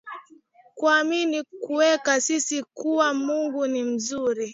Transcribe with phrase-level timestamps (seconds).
[0.75, 4.49] Kuamini kawake sisi kwa mungu ni nzuri